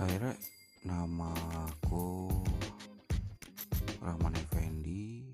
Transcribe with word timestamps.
akhirnya 0.00 0.32
nama 0.80 1.28
aku 1.68 2.32
Rahman 4.00 4.32
Effendi. 4.32 5.28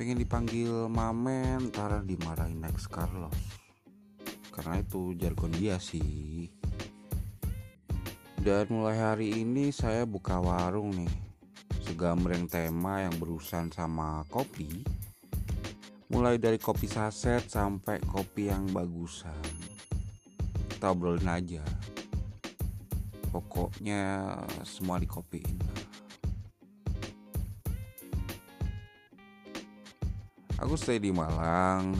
Pengen 0.00 0.16
dipanggil 0.16 0.88
Mamen 0.88 1.68
ntar 1.68 2.00
dimarahin 2.08 2.56
Next 2.56 2.88
Carlos. 2.88 3.36
Karena 4.48 4.80
itu 4.80 5.12
jargon 5.20 5.52
dia 5.52 5.76
sih. 5.76 6.48
Dan 8.40 8.72
mulai 8.72 8.96
hari 8.96 9.44
ini 9.44 9.68
saya 9.68 10.08
buka 10.08 10.40
warung 10.40 10.96
nih. 10.96 11.12
Segambreng 11.84 12.48
tema 12.48 13.04
yang 13.04 13.12
berurusan 13.20 13.68
sama 13.68 14.24
kopi. 14.32 14.80
Mulai 16.08 16.40
dari 16.40 16.56
kopi 16.56 16.88
saset 16.88 17.44
sampai 17.44 18.00
kopi 18.08 18.48
yang 18.48 18.72
bagusan. 18.72 19.44
Kita 20.72 20.96
obrolin 20.96 21.28
aja 21.28 21.60
pokoknya 23.30 24.36
semua 24.66 24.98
dikopiin. 24.98 25.58
Aku 30.60 30.76
stay 30.76 31.00
di 31.00 31.08
Malang 31.08 31.96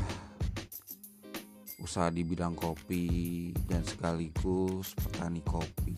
usaha 1.80 2.12
di 2.12 2.22
bidang 2.22 2.54
kopi 2.54 3.50
dan 3.66 3.82
sekaligus 3.82 4.92
petani 4.94 5.40
kopi. 5.42 5.96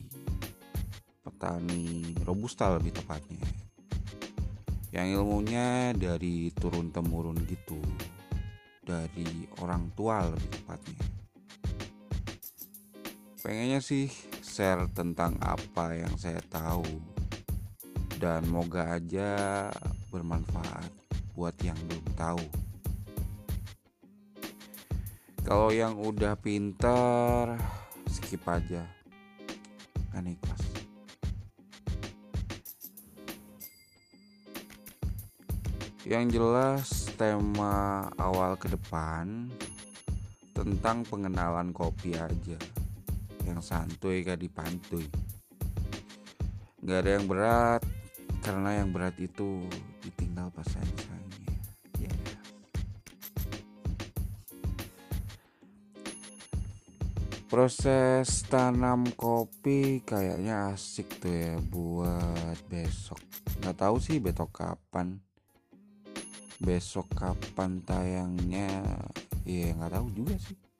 Petani 1.27 2.17
robusta 2.23 2.71
lebih 2.73 2.95
tepatnya. 2.95 3.43
Yang 4.95 5.21
ilmunya 5.21 5.91
dari 5.93 6.55
turun 6.55 6.95
temurun 6.95 7.37
gitu. 7.45 7.83
Dari 8.81 9.51
orang 9.59 9.91
tua 9.93 10.31
lebih 10.31 10.49
tepatnya. 10.49 11.03
Pengennya 13.43 13.83
sih 13.83 14.07
share 14.53 14.85
tentang 14.93 15.33
apa 15.41 15.97
yang 15.97 16.13
saya 16.21 16.45
tahu. 16.53 16.85
Dan 18.21 18.45
moga 18.53 19.01
aja 19.01 19.73
bermanfaat 20.13 20.93
buat 21.33 21.57
yang 21.65 21.75
belum 21.89 22.07
tahu. 22.13 22.45
Kalau 25.41 25.73
yang 25.73 25.97
udah 25.97 26.37
pintar 26.37 27.57
skip 28.13 28.45
aja. 28.45 28.85
Kan 30.13 30.29
ikhlas. 30.29 30.63
Yang 36.05 36.25
jelas 36.37 36.87
tema 37.17 38.05
awal 38.21 38.61
ke 38.61 38.69
depan 38.69 39.49
tentang 40.53 41.09
pengenalan 41.09 41.73
kopi 41.73 42.13
aja 42.13 42.82
yang 43.47 43.61
santuy 43.63 44.23
gak 44.23 44.41
dipantuy 44.41 45.07
Gak 46.83 47.07
ada 47.07 47.11
yang 47.15 47.31
berat 47.31 47.83
karena 48.43 48.83
yang 48.83 48.91
berat 48.91 49.15
itu 49.23 49.63
ditinggal 50.03 50.51
pas 50.51 50.67
sayang-sayangnya 50.67 51.55
yeah. 52.03 52.17
proses 57.47 58.43
tanam 58.51 59.07
kopi 59.15 60.03
kayaknya 60.03 60.75
asik 60.75 61.23
tuh 61.23 61.31
ya 61.31 61.55
buat 61.63 62.59
besok. 62.67 63.23
Nggak 63.63 63.77
tahu 63.79 63.97
sih 64.03 64.19
besok 64.19 64.51
kapan. 64.51 65.23
Besok 66.59 67.07
kapan 67.15 67.79
tayangnya? 67.87 68.83
Ya 69.47 69.71
nggak 69.71 70.03
tahu 70.03 70.11
juga 70.11 70.35
sih 70.41 70.72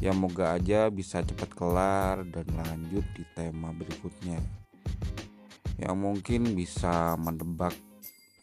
ya 0.00 0.12
moga 0.12 0.56
aja 0.56 0.92
bisa 0.92 1.24
cepat 1.24 1.50
kelar 1.56 2.24
dan 2.28 2.46
lanjut 2.52 3.04
di 3.16 3.24
tema 3.32 3.72
berikutnya. 3.72 4.40
Yang 5.76 5.96
mungkin 5.96 6.56
bisa 6.56 7.16
menebak 7.20 7.76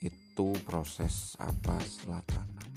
itu 0.01 0.47
proses 0.65 1.33
apa 1.41 1.77
setelah 1.81 2.21
tanam. 2.25 2.69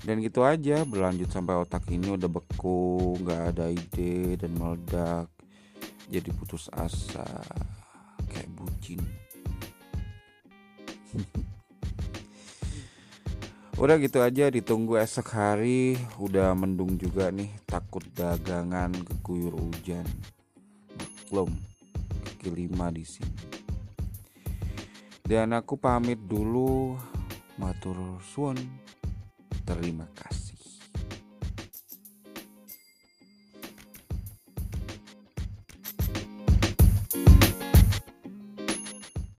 Dan 0.00 0.24
gitu 0.24 0.42
aja 0.42 0.82
berlanjut 0.82 1.28
sampai 1.28 1.60
otak 1.60 1.86
ini 1.92 2.16
udah 2.16 2.30
beku 2.30 3.14
nggak 3.20 3.42
ada 3.54 3.68
ide 3.68 4.40
dan 4.40 4.56
meledak 4.56 5.28
jadi 6.10 6.30
putus 6.34 6.66
asa 6.74 7.22
kayak 8.26 8.50
bucin 8.58 8.98
Udah 13.80 13.96
gitu 13.96 14.20
aja 14.20 14.52
ditunggu 14.52 15.00
esok 15.00 15.32
hari. 15.32 15.96
Udah 16.20 16.52
mendung 16.52 17.00
juga 17.00 17.32
nih 17.32 17.48
Takut 17.64 18.04
dagangan 18.12 18.92
keguyur 18.92 19.56
hujan. 19.56 20.04
Maklum 21.00 21.48
Kaki 22.20 22.52
lima 22.52 22.92
di 22.92 23.08
sini. 23.08 23.40
Dan 25.24 25.56
aku 25.56 25.80
pamit 25.80 26.20
dulu. 26.20 26.92
Matur 27.56 28.20
suwun. 28.20 28.60
Terima 29.64 30.04
kasih 30.12 30.49